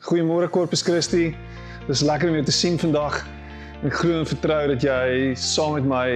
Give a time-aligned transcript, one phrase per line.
[0.00, 1.36] Goeiemôre Corpus Christi.
[1.84, 3.18] Dis lekker om jou te sien vandag.
[3.84, 6.06] Ek glo en vertrou dat jy saam met my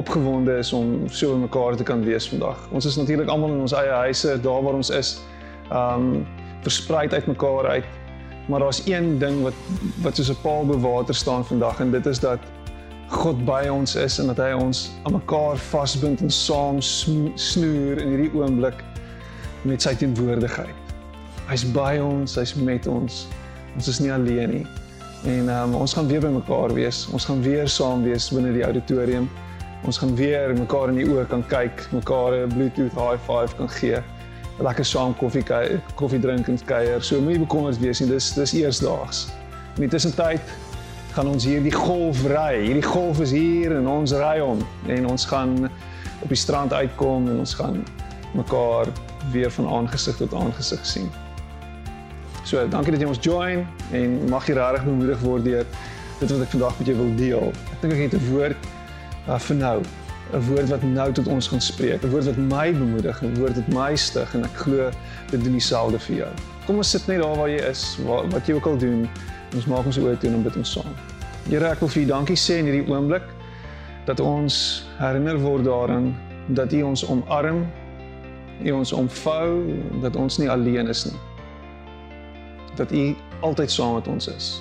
[0.00, 2.56] opgewonde is om so by mekaar te kan wees vandag.
[2.72, 5.12] Ons is natuurlik almal in ons eie huise, daar waar ons is,
[5.68, 6.24] um
[6.64, 7.92] verspreid uit mekaar uit.
[8.48, 9.62] Maar daar's een ding wat
[10.00, 12.40] wat soos 'n paal bo water staan vandag en dit is dat
[13.20, 18.16] God by ons is en dat hy ons aan mekaar vasbind en saam snoer in
[18.16, 18.80] hierdie oomblik
[19.68, 20.79] met sy teenwoordigheid.
[21.50, 23.24] Hy's by ons, hy's met ons.
[23.74, 24.66] Ons is nie alleen nie.
[25.26, 27.00] En um, ons gaan weer by mekaar wees.
[27.10, 29.24] Ons gaan weer saam wees binne die auditorium.
[29.82, 33.68] Ons gaan weer mekaar in die oë kan kyk, mekaar 'n Bluetooth high five kan
[33.68, 33.98] gee.
[34.62, 35.42] Lekker saam koffie
[35.98, 37.02] koffie drink en kuier.
[37.02, 38.08] So moenie bekommerd wees nie.
[38.08, 39.26] Dis dis eersdaags.
[39.74, 40.40] In die tussentyd
[41.16, 42.62] gaan ons hier die golf ry.
[42.62, 45.66] Hierdie golf is hier en ons ry hom en ons gaan
[46.22, 47.82] op die strand uitkom en ons gaan
[48.38, 48.86] mekaar
[49.32, 51.10] weer van aangesig tot aangesig sien.
[52.50, 53.60] So, dankie dat jy ons join
[53.94, 55.66] en mag jy regtig bemoedig word deur
[56.18, 57.52] dit wat ek vandag met jou wil deel.
[57.76, 58.64] Ek dink ek het 'n woord
[59.28, 59.76] uh, vir nou,
[60.34, 63.54] 'n woord wat nou tot ons gaan spreek, 'n woord wat my bemoedig, 'n woord
[63.54, 64.90] wat my stig en ek glo
[65.30, 66.32] dit doen dieselfde vir jou.
[66.66, 69.08] Kom ons sit net daar waar jy is, waar, wat jy ook al doen.
[69.54, 70.94] Ons maak ons oë toe en bid ons saam.
[71.46, 73.30] Here, ek wil vir U dankie sê in hierdie oomblik
[74.10, 76.16] dat ons herinner word daaraan
[76.48, 77.66] dat U ons omarm,
[78.64, 79.70] U ons omvou,
[80.02, 81.29] dat ons nie alleen is nie
[82.76, 84.60] dat U altyd saam met ons is.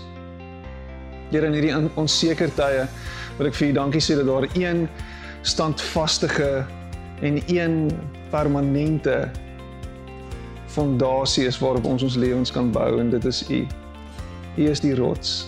[1.30, 2.88] Here in hierdie onseker tye
[3.38, 4.88] wil ek vir U dankie sê dat daar een
[5.42, 6.28] standvaste
[7.22, 7.92] en een
[8.30, 9.30] permanente
[10.66, 13.68] fondasie is waarop ons ons lewens kan bou en dit is U.
[14.58, 15.48] U is die rots.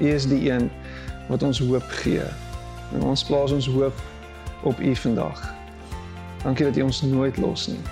[0.00, 0.70] U is die een
[1.28, 2.24] wat ons hoop gee.
[2.94, 3.94] En ons plaas ons hoop
[4.62, 5.42] op U vandag.
[6.42, 7.82] Dankie dat U ons nooit los nie.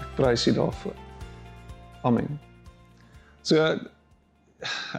[0.00, 0.94] Ek prys U daarvoor.
[2.02, 2.49] Amen.
[3.50, 3.66] So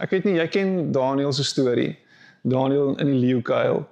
[0.02, 1.94] ek weet nie jy ken Daniel se storie.
[2.42, 3.84] Daniel in die leeukuil.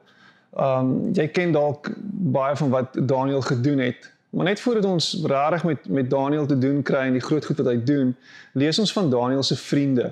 [0.61, 1.93] Um jy ken dalk
[2.35, 4.11] baie van wat Daniel gedoen het.
[4.31, 7.63] Maar net voordat ons regtig met met Daniel te doen kry en die groot goed
[7.63, 8.13] wat hy doen,
[8.53, 10.11] lees ons van Daniel se vriende.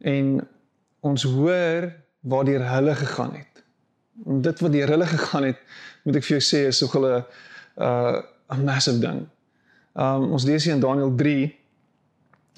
[0.00, 0.38] En
[1.04, 1.90] ons hoor
[2.20, 3.62] waar deur hulle gegaan het.
[4.24, 5.60] En dit wat deur hulle gegaan het,
[6.04, 7.24] moet ek vir jou sê is so 'n
[7.76, 8.22] uh
[8.54, 9.26] 'n massive ding.
[9.94, 11.12] Um ons lees hier in Daniel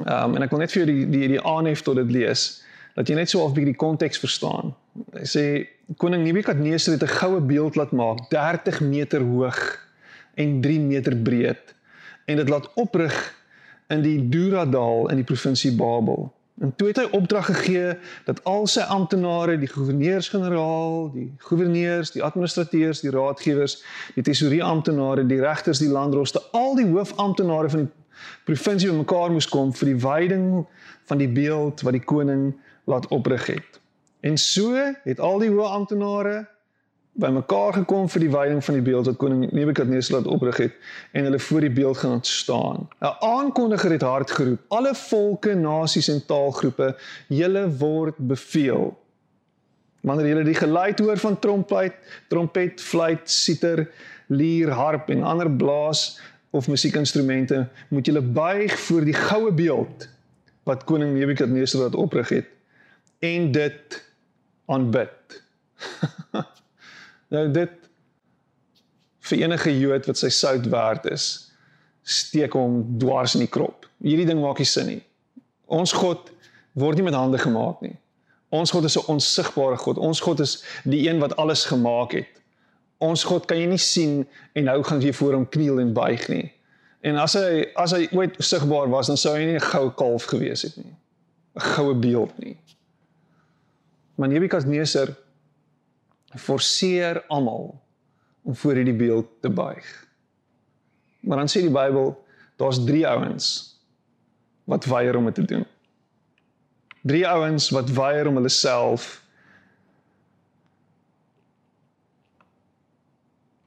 [0.05, 2.63] Ehm um, en ek wil net vir jou die die die aanhef tot dit lees
[2.97, 4.75] dat jy net so 'n bietjie die konteks verstaan.
[5.13, 5.45] Hy sê
[5.97, 9.79] koning Nebukadneser het 'n goue beeld laat maak 30 meter hoog
[10.35, 11.75] en 3 meter breed
[12.27, 13.35] en dit laat oprig
[13.89, 16.33] in die Duradal in die provinsie Babel.
[16.61, 22.23] En toe het hy opdrag gegee dat al sy amptenare, die goewerneurs-generaal, die goewerneurs, die
[22.23, 23.83] administrateurs, die raadgewers,
[24.15, 27.93] die tesourier amptenare, die regters, die landdroste, al die hoofamptenare van die
[28.45, 30.67] provinsie bymekaar moes kom vir die wyding
[31.09, 32.53] van die beeld wat die koning
[32.85, 33.81] laat oprig het.
[34.21, 36.37] En so het al die hoë amptenare
[37.17, 40.75] bymekaar gekom vir die wyding van die beeld wat koning Nebukadnesar laat oprig het
[41.17, 42.89] en hulle voor die beeld gaan staan.
[43.01, 46.97] 'n Aankondiger het hard geroep: "Alle volke, nasies en taalgroepe,
[47.29, 48.97] julle word beveel
[50.07, 51.95] wanneer julle die geluid hoor van trompet,
[52.29, 53.89] trompet, fluit, siter,
[54.27, 56.21] lier, harp en ander blaas
[56.57, 60.09] of musiekinstrumente, moet julle buig voor die goue beeld
[60.67, 62.49] wat koning Nebukadnesar laat oprig het
[63.25, 63.99] en dit
[64.67, 65.43] aanbid.
[67.35, 67.75] nou dit
[69.31, 71.27] vir enige Jood wat sy sout werd is,
[72.07, 73.87] steek hom dwars in die krop.
[74.03, 75.01] Hierdie ding maak nie sin nie.
[75.67, 76.31] Ons God
[76.79, 77.97] word nie met hande gemaak nie.
[78.55, 79.99] Ons God is 'n onsigbare God.
[79.99, 82.31] Ons God is die een wat alles gemaak het.
[82.99, 84.23] Ons God kan jy nie sien
[84.57, 86.53] en nou gaan jy voor hom kniel en buig nie.
[87.07, 90.25] En as hy as hy ooit sigbaar was, dan sou hy nie 'n goue kalf
[90.25, 90.97] gewees het nie.
[91.57, 92.57] 'n Goue beeld nie.
[94.17, 95.15] Maar Nebukadneser
[96.37, 97.81] forceer almal
[98.43, 100.07] om voor hierdie beeld te buig.
[101.21, 102.25] Maar dan sê die Bybel,
[102.57, 103.77] daar's 3 ouens
[104.65, 105.67] wat weier om dit te doen.
[107.03, 109.23] 3 ouens wat weier om hulle self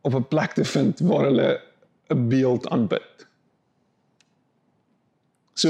[0.02, 1.62] op 'n plek te vind waar hulle
[2.08, 3.28] 'n beeld aanbid.
[5.54, 5.70] So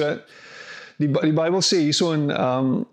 [0.97, 2.85] die die Bybel sê hierso in um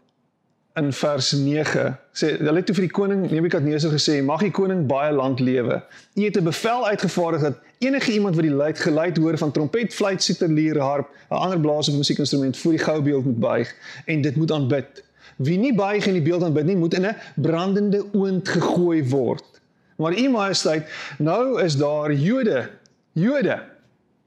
[0.76, 4.84] in vers 9 sê hulle het toe vir die koning Nebukadneser gesê mag die koning
[4.86, 5.80] baie lank lewe.
[6.14, 9.94] U het 'n bevel uitgevaardig dat enige iemand wat die luid geluid hoor van trompet,
[9.94, 13.74] fluit, siter, lier, harp, 'n ander blaas of musiekinstrument voor die goue beeld moet buig
[14.04, 15.04] en dit moet aanbid.
[15.36, 19.55] Wie nie buig en die beeld aanbid nie, moet in 'n brandende oond gegooi word.
[19.96, 22.68] Maar u majesteit, nou is daar Jode,
[23.12, 23.62] Jode,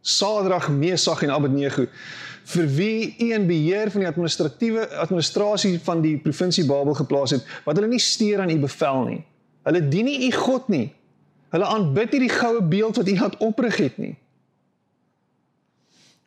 [0.02, 1.86] Sadrag, Mesach en Abednego
[2.50, 7.46] vir wie u in beheer van die administratiewe administrasie van die provinsie Babel geplaas het,
[7.66, 9.20] wat hulle nie steur aan u bevel nie.
[9.68, 10.88] Hulle dien nie u God nie.
[11.54, 14.16] Hulle aanbid nie die goue beeld wat u laat oprig het nie.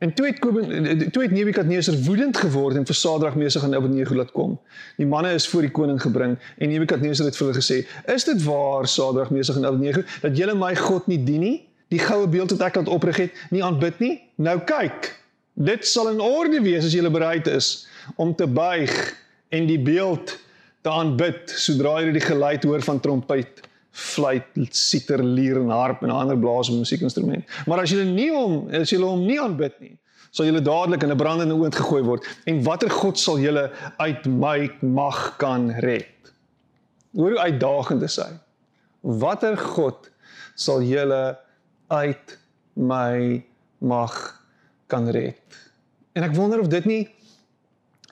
[0.02, 4.32] En toe het toe het Nebukadneser woedend geword en vir Sadrag, Mesach en Abednego laat
[4.34, 4.56] kom.
[4.98, 7.76] Die manne is voor die koning gebring en Nebukadneser het vir hulle gesê:
[8.10, 11.68] "Is dit waar, Sadrag, Mesach en Abednego, dat julle my God nie dien nie?
[11.94, 14.20] Die goue beeld wat ek laat oprig het, nie aanbid nie?
[14.42, 15.12] Nou kyk,
[15.54, 19.14] dit sal in orde wees as julle bereid is om te buig
[19.48, 20.34] en die beeld
[20.82, 23.62] te aanbid sodra jy die geluid hoor van trompet."
[23.92, 27.44] Fluit, siter, lier en harp en ander blaas en musiekinstrument.
[27.68, 29.96] Maar as jy nie hom, as jy hom nie aanbid nie,
[30.32, 32.26] sal jy dadelik in 'n brandende oond gegooi word.
[32.46, 36.32] En watter God sal julle uit my mag kan red?
[37.12, 38.18] Hoor hoe uitdagend is.
[39.00, 40.10] Watter God
[40.54, 41.38] sal julle
[41.88, 42.38] uit
[42.74, 43.44] my
[43.78, 44.40] mag
[44.86, 45.42] kan red?
[46.12, 47.08] En ek wonder of dit nie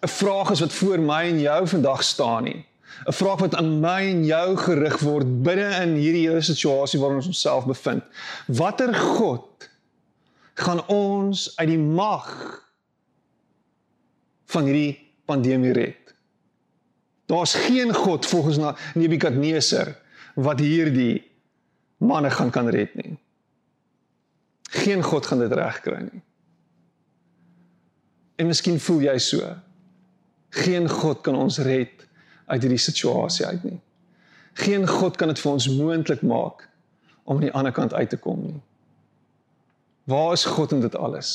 [0.02, 2.66] 'n vraag is wat voor my en jou vandag staan nie.
[3.06, 7.16] 'n vraag wat aan my en jou gerig word binne in hierdie hele situasie waarin
[7.16, 8.02] ons onsself bevind.
[8.46, 9.70] Watter God
[10.54, 12.28] gaan ons uit die mag
[14.44, 16.14] van hierdie pandemie red?
[17.26, 19.96] Daar's geen God volgens na Nebukadneser
[20.34, 21.30] wat hierdie
[21.96, 23.18] manne gaan kan red nie.
[24.70, 26.22] Geen God gaan dit regkry nie.
[28.36, 29.56] En miskien voel jy so.
[30.50, 32.06] Geen God kan ons red
[32.50, 33.78] uit hierdie situasie uit nie.
[34.60, 36.66] Geen God kan dit vir ons moontlik maak
[37.24, 38.60] om aan die ander kant uit te kom nie.
[40.10, 41.32] Waar is God in dit alles?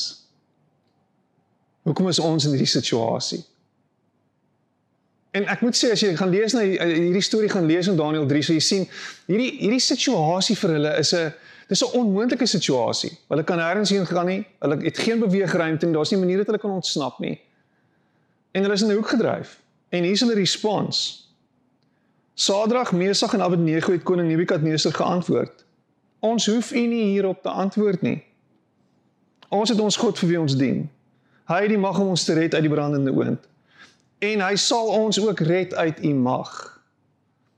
[1.86, 3.44] Hoekom is ons in hierdie situasie?
[5.36, 8.26] En ek moet sê as jy gaan lees na hierdie storie gaan lees in Daniël
[8.28, 8.86] 3, so jy sien
[9.28, 11.32] hierdie hierdie situasie vir hulle is 'n
[11.68, 13.12] dis 'n onmoontlike situasie.
[13.28, 14.46] Hulle kan nêrens heen gaan nie.
[14.60, 15.94] Hulle het geen beweegruimte nie.
[15.94, 17.40] Daar's nie 'n manier dat hulle kan ontsnap nie.
[18.52, 19.60] En hulle is in 'n hoek gedryf.
[19.88, 20.98] En hier is hulle respons.
[22.34, 25.64] Sadrag, Mesach en Abednego het koning Nebukadneser geantwoord:
[26.18, 28.24] Ons hoef u nie hierop te antwoord nie.
[29.48, 30.86] Ons het ons God vir wie ons dien.
[31.46, 33.46] Hy het die mag om ons te red uit die brandende oond.
[34.18, 36.50] En hy sal ons ook red uit u mag.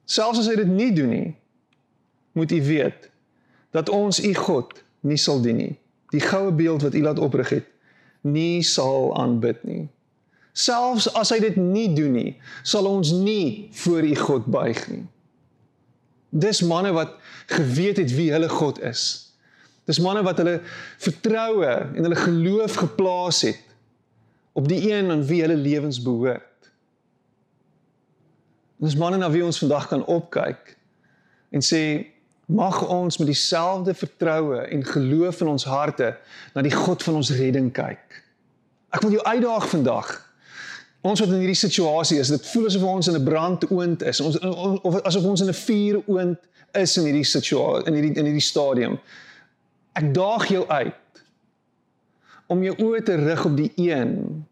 [0.04, 1.36] Selfs as hy dit nie doen nie,
[2.32, 3.08] moet u weet
[3.76, 5.74] dat ons u God nie sal dien nie.
[6.12, 7.66] Die goue beeld wat u laat oprig het,
[8.20, 9.88] nie sal aanbid nie.
[10.58, 12.32] Selfs as hy dit nie doen nie,
[12.66, 15.04] sal ons nie voor u God buig nie.
[16.28, 17.14] Dis manne wat
[17.46, 19.04] geweet het wie hulle God is.
[19.88, 20.58] Dis manne wat hulle
[21.00, 23.64] vertroue en hulle geloof geplaas het
[24.58, 26.44] op die een aan wie hulle lewens behoort.
[28.82, 30.74] Dis manne na wie ons vandag kan opkyk
[31.54, 31.82] en sê
[32.48, 36.16] mag ons met dieselfde vertroue en geloof in ons harte
[36.54, 38.22] na die God van ons redding kyk.
[38.92, 40.12] Ek wil jou uitdaag vandag
[41.06, 44.20] Ons wat in hierdie situasie is, dit voel asof ons in 'n brandoond is.
[44.20, 46.38] Ons of asof ons in 'n vuuroond
[46.72, 48.98] is in hierdie situasie in hierdie in hierdie stadium.
[49.92, 51.22] Ek daag jou uit
[52.46, 54.44] om jou oë te rig op die een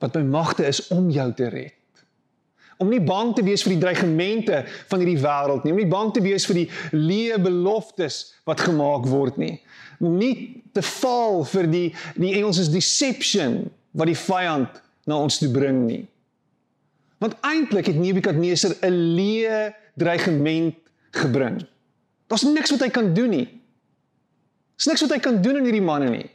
[0.00, 1.76] wat by magte is om jou te red.
[2.80, 6.12] Om nie bang te wees vir die dreigemente van hierdie wêreld nie, om nie bang
[6.16, 9.58] te wees vir die leë beloftes wat gemaak word nie.
[10.00, 15.38] Om nie te val vir die die Engels is deception wat die vyand na ons
[15.40, 16.04] toe bring nie.
[17.20, 20.76] Want eintlik het Nebukadneser 'n leë dreigement
[21.10, 21.66] gebring.
[22.26, 23.48] Daar's niks wat hy kan doen nie.
[24.78, 26.30] Daar's niks wat hy kan doen aan hierdie manne nie.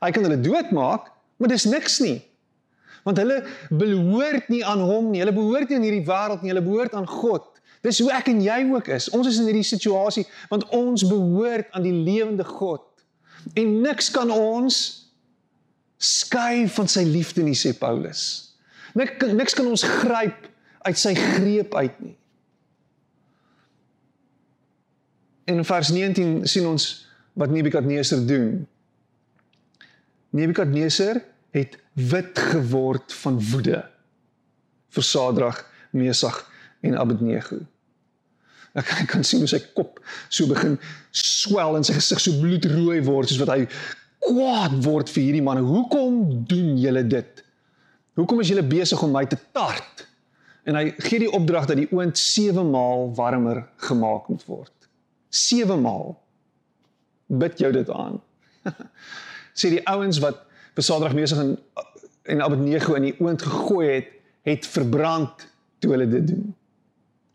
[0.00, 2.22] Hy kan hulle doodmaak, maar dis niks nie.
[3.04, 5.20] Want hulle behoort nie aan hom nie.
[5.22, 6.50] Hulle behoort nie aan hierdie wêreld nie.
[6.50, 7.44] Hulle behoort aan God.
[7.86, 9.08] Dis hoe ek en jy ook is.
[9.14, 12.82] Ons is in hierdie situasie want ons behoort aan die lewende God.
[13.54, 15.05] En niks kan ons
[15.98, 18.52] skei van sy liefde nie sê Paulus.
[18.96, 20.48] Nik niks kan ons gryp
[20.86, 22.16] uit sy greep uit nie.
[25.46, 26.86] In vers 19 sien ons
[27.38, 28.64] wat Nebukadneser doen.
[30.34, 31.20] Nebukadneser
[31.54, 33.84] het wit geword van woede
[34.96, 36.42] vir Sadrag, Mesach
[36.80, 37.60] en Abednego.
[38.76, 40.76] Ek kan sien hoe sy kop so begin
[41.16, 43.62] swel en sy gesig so bloedrooi word soos wat hy
[44.26, 45.64] kwaad word vir hierdie manne.
[45.66, 47.42] Hoekom doen julle dit?
[48.18, 50.06] Hoekom is julle besig om my te tart?
[50.66, 54.74] En hy gee die opdrag dat die oond 7 maal warmer gemaak moet word.
[55.30, 56.16] 7 maal.
[57.26, 58.18] Bid jou dit aan.
[59.58, 60.42] Sê die ouens wat
[60.76, 61.54] vir Saterdag besig in
[62.26, 64.08] en Abednego in die oond gegooi het,
[64.42, 65.44] het verbrand
[65.78, 66.48] toe hulle dit doen.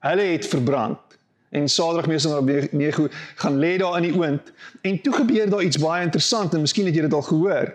[0.04, 1.11] Hulle het verbrand
[1.52, 5.64] en Saterdagmesing op 9 uur gaan lê daar in die oond en toe gebeur daar
[5.64, 7.74] iets baie interessant en miskien het jy dit al gehoor.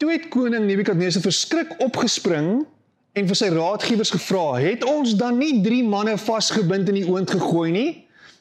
[0.00, 2.62] Toe het koning Nebukadnessar verskrik opgespring
[3.12, 7.30] en vir sy raadgewers gevra: "Het ons dan nie drie manne vasgebind in die oond
[7.30, 7.90] gegooi nie?"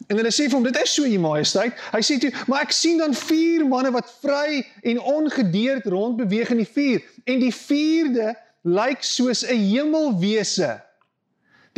[0.07, 2.71] En hulle sê vir hom: "Dit is so, u majesteit." Hy sê toe: "Maar ek
[2.71, 8.35] sien dan vier manne wat vry en ongedeerd rondbeweeg in die vuur en die vierde
[8.63, 10.88] lyk soos 'n hemelwese."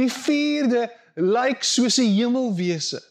[0.01, 3.01] Die vierde lyk soos 'n hemelwese.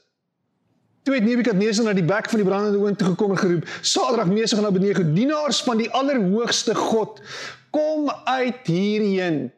[1.03, 4.27] Toe het Nebukadnesar na die bek van die brandende oond toe gekom en geroep: "Sadrag,
[4.27, 7.21] Mesach en Abednego, dienaars van die Allerhoogste God,
[7.71, 9.53] kom uit hierheen."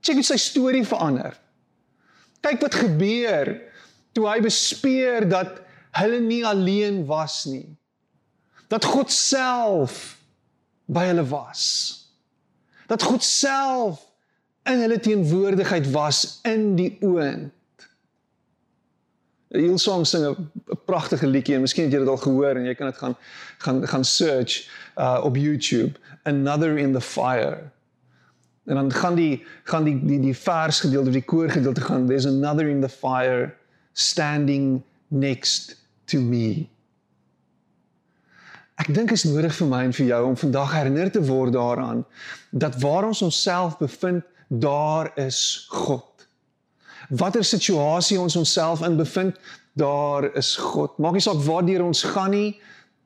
[0.00, 1.36] Kyk hoe sy storie verander.
[2.40, 3.50] Kyk wat gebeur
[4.12, 5.60] toe hy bespeer dat
[5.98, 7.76] hulle nie alleen was nie.
[8.68, 10.18] Dat God self
[10.86, 11.62] by hulle was.
[12.86, 14.07] Dat God self
[14.68, 17.54] in hulle teenwoordigheid was in die oond.
[19.48, 20.50] Hillsong sing 'n
[20.84, 23.16] pragtige liedjie en miskien het jy dit al gehoor en jy kan dit gaan
[23.58, 27.70] gaan gaan search uh op YouTube Another in the Fire.
[28.68, 32.06] En dan gaan die gaan die die die vers gedeelte of die koor gedeelte gaan
[32.06, 33.54] there's another in the fire
[33.92, 36.68] standing next to me.
[38.78, 42.04] Ek dink is nodig vir my en vir jou om vandag herinner te word daaraan
[42.50, 46.04] dat waar ons onsself bevind, daar is God.
[47.08, 49.38] Watter situasie ons onsself in bevind,
[49.72, 50.98] daar is God.
[50.98, 52.56] Maak nie saak waar deur ons gaan nie,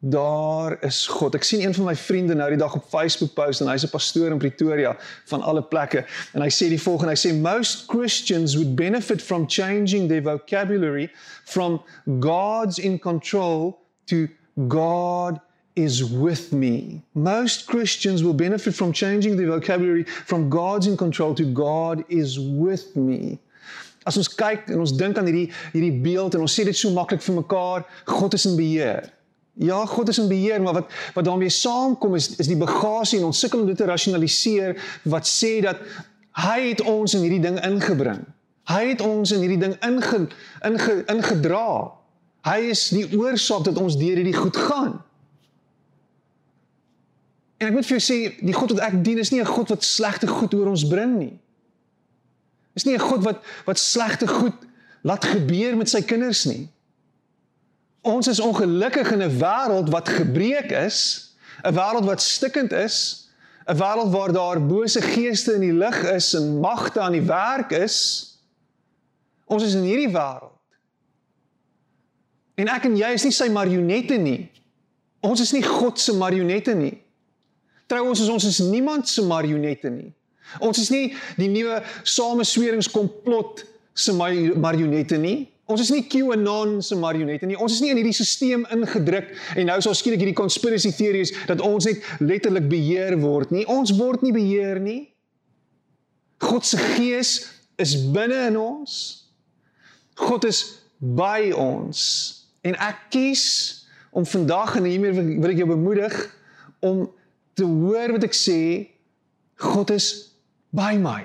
[0.03, 1.37] daar is God.
[1.39, 3.93] Ek sien een van my vriende nou die dag op Facebook post en hy's 'n
[3.93, 4.97] pastoor in Pretoria
[5.31, 9.47] van alle plekke en hy sê die volgende, hy sê most Christians would benefit from
[9.47, 11.11] changing their vocabulary
[11.45, 11.83] from
[12.19, 14.27] God's in control to
[14.69, 15.39] God
[15.75, 17.03] is with me.
[17.15, 22.39] Most Christians will benefit from changing their vocabulary from God's in control to God is
[22.39, 23.39] with me.
[24.05, 26.91] As ons kyk en ons dink aan hierdie hierdie beeld en ons sê dit so
[26.95, 29.07] maklik vir mekaar, God is in beheer.
[29.61, 33.29] Ja, God is in beheer, maar wat wat daarmee saamkom is is die bagasie en
[33.31, 34.75] ons sukkel om dit te rasionaliseer
[35.13, 35.83] wat sê dat
[36.43, 38.25] hy het ons in hierdie ding ingebring.
[38.71, 40.27] Hy het ons in hierdie ding inge,
[40.67, 41.93] inge ingedra.
[42.47, 45.01] Hy is die oorsaak dat ons deur hierdie goed gaan.
[47.63, 49.69] En ek moet vir jou sê, die God wat ek dien is nie 'n God
[49.71, 51.39] wat slegte goed oor ons bring nie.
[52.75, 54.59] Is nie 'n God wat wat slegte goed
[55.03, 56.69] laat gebeur met sy kinders nie.
[58.03, 61.31] Ons is ongelukkig in 'n wêreld wat gebreek is,
[61.63, 63.29] 'n wêreld wat stikkend is,
[63.69, 67.71] 'n wêreld waar daar bose geeste in die lig is en magte aan die werk
[67.71, 68.27] is.
[69.47, 70.59] Ons is in hierdie wêreld.
[72.55, 74.51] En ek en jy is nie sy marionette nie.
[75.21, 77.02] Ons is nie God se marionette nie.
[77.93, 80.11] Trouwens is ons is niemand se marionette nie.
[80.65, 85.43] Ons is nie die nuwe samesweringskomplot se marionette nie.
[85.71, 87.57] Ons is nie QAnon se marionette nie.
[87.57, 91.35] Ons is nie in hierdie stelsel ingedruk en nou is ons skielik hierdie conspiracy theories
[91.49, 93.67] dat ons net letterlik beheer word nie.
[93.71, 95.01] Ons word nie beheer nie.
[96.43, 97.37] God se gees
[97.81, 98.99] is binne in ons.
[100.19, 100.65] God is
[100.99, 102.03] by ons.
[102.65, 103.45] En ek kies
[104.13, 106.17] om vandag en hiermee wil ek jou bemoedig
[106.85, 107.07] om
[107.59, 108.61] te hoor wat ek sê.
[109.63, 110.09] God is
[110.75, 111.23] by my.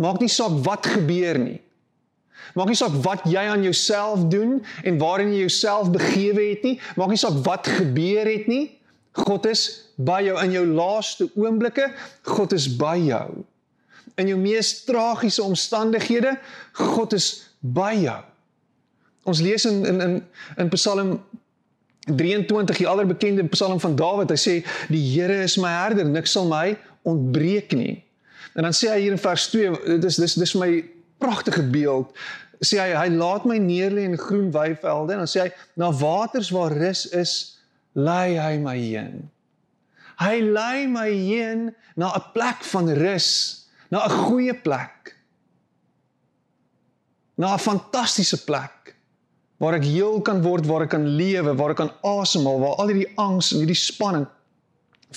[0.00, 1.60] Maak nie saak wat gebeur nie.
[2.54, 6.76] Maak nie saak wat jy aan jouself doen en waarin jy jouself begewe het nie.
[6.98, 8.64] Maak nie saak wat gebeur het nie.
[9.14, 11.92] God is by jou in jou laaste oomblikke.
[12.26, 13.44] God is by jou.
[14.18, 16.36] In jou mees tragiese omstandighede,
[16.78, 17.28] God is
[17.60, 18.20] by jou.
[19.24, 20.16] Ons lees in in in
[20.60, 21.16] in Psalm
[22.04, 24.32] 23, die allerbekende Psalm van Dawid.
[24.32, 24.54] Hy sê
[24.92, 26.74] die Here is my herder, niks sal my
[27.08, 28.02] ontbreek nie.
[28.54, 30.70] En dan sê hy hier in vers 2, dit is dis dis my
[31.22, 32.12] pragtige beeld.
[32.64, 36.52] Sê hy hy laat my neerlê in groen weivelde en dan sê hy na waters
[36.54, 37.34] waar rus is,
[37.96, 39.24] lei hy my heen.
[40.20, 43.28] Hy lei my heen na 'n plek van rus,
[43.90, 45.16] na 'n goeie plek.
[47.36, 48.84] Na 'n fantastiese plek
[49.62, 52.90] waar ek heel kan word, waar ek kan lewe, waar ek kan asemhaal, waar al
[52.90, 54.26] hierdie angs en hierdie spanning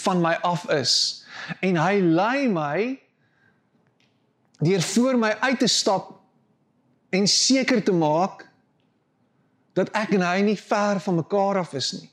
[0.04, 0.94] van my af is.
[1.66, 2.78] En hy lei my
[4.62, 6.14] deur voor my uit te stap
[7.14, 8.46] en seker te maak
[9.78, 12.10] dat ek en hy nie ver van mekaar af is nie.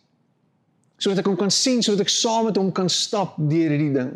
[1.00, 4.12] Sodat ek hom kan sien, sodat ek saam met hom kan stap deur hierdie ding.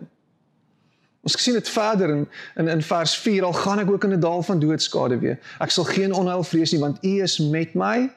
[1.26, 4.20] Ons sien dit verder in in in vers 4 al gaan ek ook in 'n
[4.20, 5.38] dal van doodskade weer.
[5.58, 8.10] Ek sal geen onheil vrees nie want U is met my.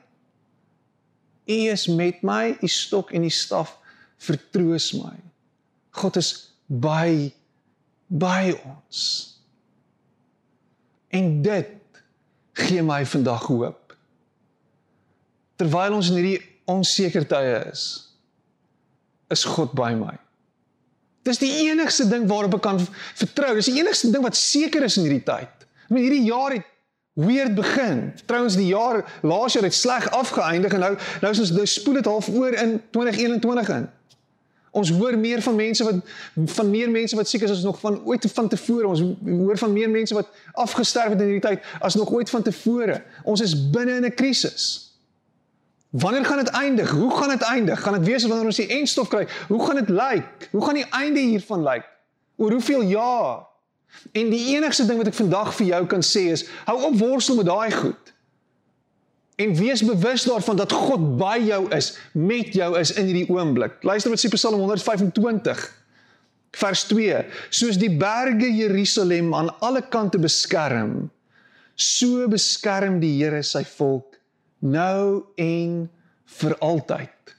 [1.46, 3.78] U is met my, U stok en U staf
[4.18, 5.18] vertroos my.
[5.90, 7.34] God is by
[8.08, 9.28] by ons.
[11.08, 11.68] En dit
[12.54, 13.96] gee my vandag hoop.
[15.56, 17.84] Terwyl ons in hierdie onseker tye is,
[19.32, 20.16] is God by my.
[21.28, 22.80] Dis die enigste ding waarop ek kan
[23.20, 23.54] vertrou.
[23.56, 25.66] Dis die enigste ding wat seker is in hierdie tyd.
[25.86, 26.68] Ek meen hierdie jaar het
[27.14, 28.14] weird begin.
[28.26, 32.00] Trouens die jaar laas jaar het sleg afgeëindig en nou nou is ons nou spoel
[32.00, 33.90] dit half oor in 2021 in.
[34.72, 35.96] Ons hoor meer van mense wat
[36.56, 38.88] van meer mense wat siek is as nog van ooit van tevore.
[38.88, 42.42] Ons hoor van meer mense wat afgesterf het in hierdie tyd as nog ooit van
[42.42, 43.02] tevore.
[43.24, 44.91] Ons is binne in 'n krisis.
[45.92, 46.90] Wanneer gaan dit eindig?
[46.90, 47.82] Hoe gaan dit eindig?
[47.82, 49.28] Gaan dit wees wanneer ons die eindstof kry?
[49.48, 50.48] Hoe gaan dit lyk?
[50.52, 51.88] Hoe gaan die einde hiervan lyk?
[52.36, 53.48] Oor hoeveel jaar?
[54.12, 57.42] En die enigste ding wat ek vandag vir jou kan sê is, hou op worstel
[57.42, 58.14] met daai goed.
[59.36, 63.76] En wees bewus daarvan dat God by jou is, met jou is in hierdie oomblik.
[63.84, 65.66] Luister wat sê Psalm 125
[66.62, 67.20] vers 2:
[67.50, 71.12] Soos die berge Jerusalem aan alle kante beskerm,
[71.76, 74.11] so beskerm die Here sy volk
[74.62, 75.90] nou en
[76.40, 77.36] vir altyd.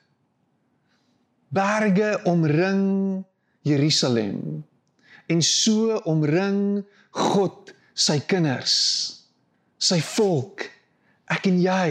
[1.52, 3.24] Berge omring
[3.62, 4.62] Jerusalem
[5.30, 8.74] en so omring God sy kinders,
[9.80, 10.64] sy volk,
[11.32, 11.88] ek en jy.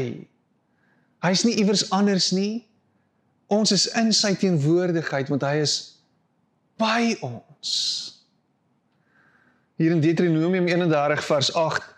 [1.22, 2.66] Hy's nie iewers anders nie.
[3.52, 5.76] Ons is in sy teenwoordigheid want hy is
[6.82, 7.72] by ons.
[9.82, 11.90] Hier in Deuteronomium 31 vers 8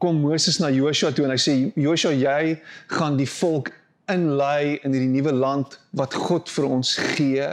[0.00, 2.56] kom Moses na Joshua toe en hy sê Joshua jy
[2.88, 3.70] gaan die volk
[4.10, 7.50] inlei in hierdie nuwe land wat God vir ons gee.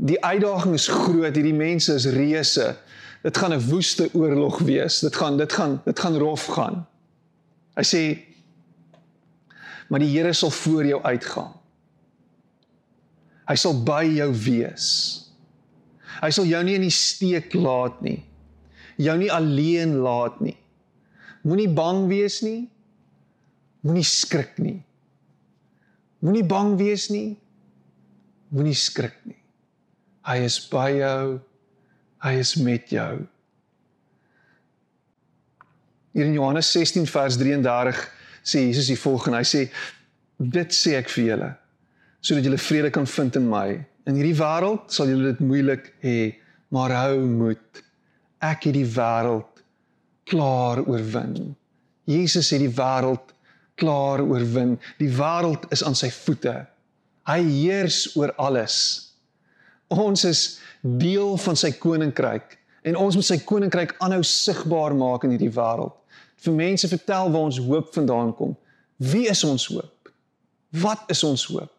[0.00, 2.72] Die uitdaging is groot, hierdie mense is reuse.
[3.22, 5.00] Dit gaan 'n woeste oorlog wees.
[5.00, 6.86] Dit gaan dit gaan dit gaan rof gaan.
[7.76, 8.02] Hy sê
[9.88, 11.52] maar die Here sal voor jou uitgaan.
[13.48, 14.86] Hy sal by jou wees.
[16.22, 18.22] Hy sal jou nie in die steek laat nie.
[18.96, 20.59] Jou nie alleen laat nie.
[21.46, 22.68] Moenie bang wees nie.
[23.86, 24.78] Moenie skrik nie.
[26.20, 27.38] Moenie bang wees nie.
[28.52, 29.38] Moenie skrik nie.
[30.28, 31.38] Hy is by jou.
[32.20, 33.22] Hy is met jou.
[36.12, 38.04] Hier in Johannes 16 vers 33
[38.42, 39.40] sê Jesus die volgende.
[39.40, 39.64] Hy sê
[40.40, 41.50] dit sê ek vir julle
[42.20, 43.78] sodat julle vrede kan vind in my.
[44.08, 46.16] In hierdie wêreld sal julle dit moeilik hê,
[46.68, 47.80] maar hou moed.
[48.44, 49.49] Ek het die wêreld
[50.28, 51.54] klaar oorwin.
[52.04, 53.34] Jesus het die wêreld
[53.80, 54.76] klaar oorwin.
[54.98, 56.66] Die wêreld is aan sy voete.
[57.28, 58.76] Hy heers oor alles.
[59.90, 60.42] Ons is
[60.80, 62.56] deel van sy koninkryk
[62.88, 65.96] en ons moet sy koninkryk aanhou sigbaar maak in hierdie wêreld.
[66.40, 68.54] Vir mense vertel waar ons hoop vandaan kom.
[68.96, 70.12] Wie is ons hoop?
[70.70, 71.72] Wat is ons hoop?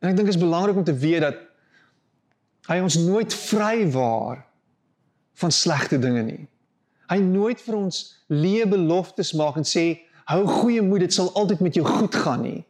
[0.00, 1.42] En ek dink dit is belangrik om te weet dat
[2.70, 4.40] hy ons nooit vrywaar
[5.34, 6.42] van slegte dinge nie.
[7.12, 9.86] Hy nooit vir ons leë beloftes maak en sê
[10.30, 12.60] hou goeie moed, dit sal altyd met jou goed gaan nie.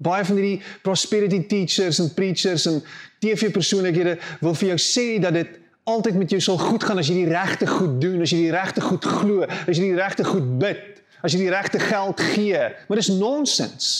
[0.00, 2.78] Baie van hierdie prosperity teachers en preachers en
[3.20, 5.58] TV persoonlikhede wil vir jou sê dat dit
[5.90, 8.54] altyd met jou sal goed gaan as jy die regte goed doen, as jy die
[8.54, 12.62] regte goed glo, as jy die regte goed bid, as jy die regte geld gee.
[12.88, 13.90] Maar dis nonsens.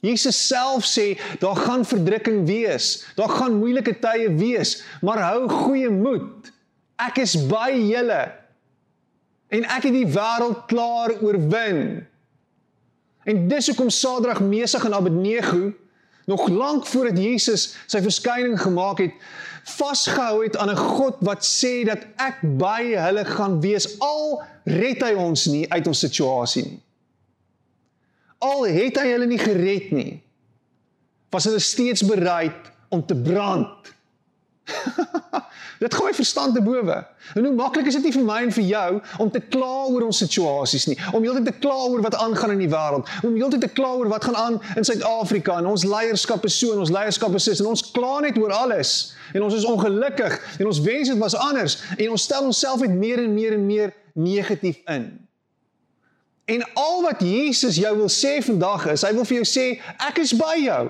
[0.00, 1.12] Jesus self sê
[1.42, 6.48] daar gaan verdrukking wees, daar gaan moeilike tye wees, maar hou goeie moed.
[7.06, 8.22] Ek is by julle.
[9.50, 12.06] En ek het die wêreld klaar oorwin.
[13.28, 15.72] En dis hoekom Sadrag, Mesach en Abednego
[16.30, 19.14] nog lank voordat Jesus sy verskyning gemaak het,
[19.66, 25.02] vasgehou het aan 'n God wat sê dat ek by hulle gaan wees al red
[25.02, 26.82] hy ons nie uit ons situasie nie.
[28.38, 30.22] Al het hy hulle nie gered nie,
[31.30, 33.92] was hulle steeds bereid om te brand
[35.82, 37.06] dit gaan my verstand te bowe.
[37.34, 38.90] En hoe maklik is dit nie vir my en vir jou
[39.22, 42.64] om te kla oor ons situasies nie, om heeltyd te kla oor wat aangaan in
[42.64, 46.44] die wêreld, om heeltyd te kla oor wat gaan aan in Suid-Afrika en ons leierskap
[46.48, 49.56] is so en ons leierskap is sis en ons kla net oor alles en ons
[49.56, 53.34] is ongelukkig en ons wens dit was anders en ons stel onsself net meer en
[53.34, 55.10] meer en meer negatief in.
[56.50, 59.66] En al wat Jesus jou wil sê vandag is, hy wil vir jou sê
[60.02, 60.82] ek is by jou.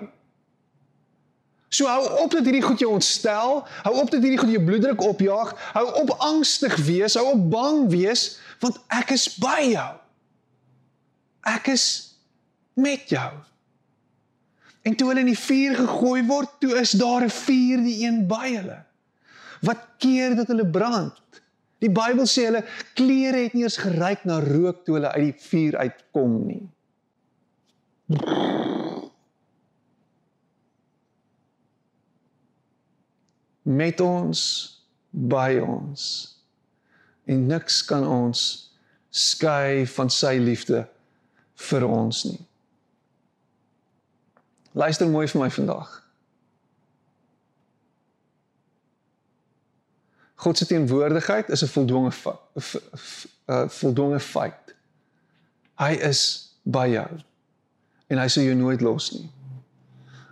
[1.70, 5.02] So hou op dat hierdie goed jou ontstel, hou op dat hierdie goed jou bloeddruk
[5.06, 9.92] opjaag, hou op angstig wees, hou op bang wees want ek is by jou.
[11.48, 11.84] Ek is
[12.76, 13.30] met jou.
[14.84, 18.48] En toe hulle in die vuur gegooi word, toe is daar 'n vierde een by
[18.56, 18.82] hulle.
[19.60, 21.22] Wat keer dat hulle brand?
[21.78, 25.38] Die Bybel sê hulle klere het nie eens geruik na rook toe hulle uit die
[25.48, 26.68] vuur uitkom nie.
[33.70, 34.40] Met ons
[35.10, 36.02] by ons
[37.30, 38.42] en niks kan ons
[39.10, 40.84] skei van sy liefde
[41.70, 42.40] vir ons nie.
[44.72, 45.96] Luister mooi vir my vandag.
[50.40, 52.12] God se teenwoordigheid is 'n voldwonge
[53.46, 54.74] 'n voldwonge feit.
[55.74, 57.20] Hy is by jou
[58.06, 59.30] en hy sal jou nooit los nie.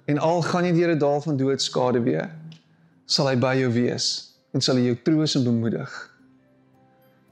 [0.05, 2.31] En al gaan jy deur 'n dal van dood skade weer,
[3.09, 4.07] sal hy by jou wees
[4.53, 5.93] en sal hy jou troos en bemoedig.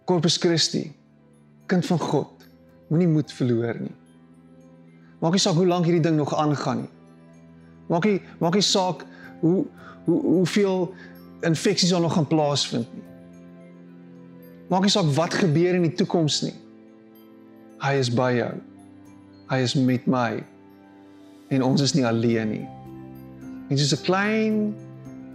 [0.08, 0.86] Corpus Christi,
[1.68, 2.46] kind van God,
[2.88, 3.94] moenie moed verloor nie.
[5.20, 6.92] Maak nie saak hoe lank hierdie ding nog aangaan nie.
[7.90, 9.04] Maak nie maak nie saak
[9.42, 9.64] hoe
[10.06, 10.86] hoe hoeveel
[11.46, 13.04] infeksies daar nog gaan plaasvind nie.
[14.70, 16.54] Maak nie saak wat gebeur in die toekoms nie.
[17.82, 18.52] Hy is by jou.
[19.50, 20.40] Hy is met my.
[21.50, 22.66] En ons is nie alleen nie.
[23.68, 24.74] Dit is 'n klein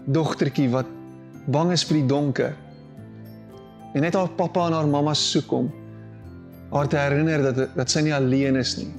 [0.05, 0.89] dogtertjie wat
[1.51, 2.55] bang is vir die donker.
[3.93, 5.69] En net haar pappa en haar mamma soek hom.
[6.71, 8.89] Haar te herinner dat dat sy nie alleen is nie.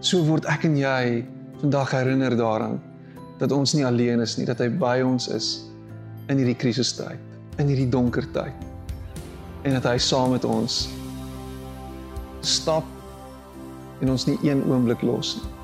[0.00, 1.24] So word ek en jy
[1.60, 2.80] vandag herinner daaraan
[3.40, 5.46] dat ons nie alleen is nie, dat hy by ons is
[6.28, 7.20] in hierdie krisistyd,
[7.60, 8.66] in hierdie donker tyd.
[9.64, 10.82] En dat hy saam met ons
[12.44, 12.84] stap
[14.00, 15.59] en ons nie een oomblik los nie.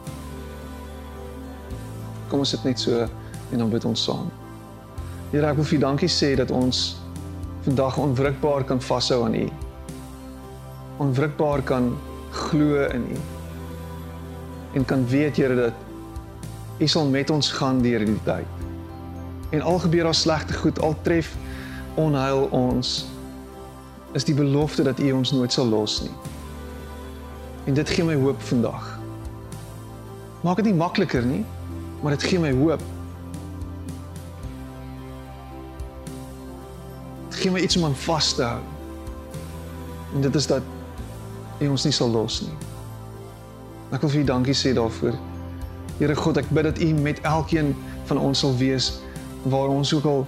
[2.29, 3.07] Kom ons sit net so
[3.53, 4.31] en dan bid ons saam.
[5.31, 6.97] Here, ek wil vir dankie sê dat ons
[7.67, 9.47] vandag onwrikbaar kan vashou aan U.
[11.03, 11.91] Onwrikbaar kan
[12.31, 13.19] glo in U.
[14.79, 15.85] En kan weet, Here, dat
[16.79, 18.47] U sal met ons gaan deur die tyd.
[19.51, 21.35] En al gebeur daar slegte goed, al tref
[21.95, 23.07] onheil ons,
[24.13, 26.15] is die belofte dat U ons nooit sal los nie.
[27.67, 28.99] En dit gee my hoop vandag.
[30.43, 31.45] Maak dit nie makliker nie,
[32.03, 32.83] maar dit gee my hoop.
[37.29, 38.61] Dit gee my iets om aan vas te hou.
[40.15, 40.63] En dit is dat
[41.61, 42.53] U ons nie sal los nie.
[43.97, 45.17] Ek wil vir U dankie sê daarvoor.
[45.97, 47.73] Here God, ek bid dat U met elkeen
[48.11, 48.91] van ons sal wees
[49.49, 50.27] waar ons ook al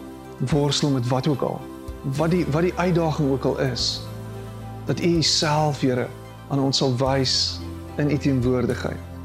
[0.52, 1.60] worstel met wat ook al.
[2.16, 4.00] Wat die wat die uitdaging ook al is.
[4.88, 6.06] Dat U self, Here,
[6.48, 7.58] aan ons sal wys
[7.98, 9.17] in U teenwoordigheid.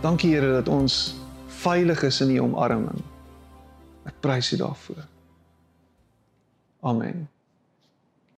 [0.00, 3.00] Dankie Here dat ons veilig is in U omarming.
[4.06, 5.02] Ek prys U daarvoor.
[6.86, 7.26] Amen.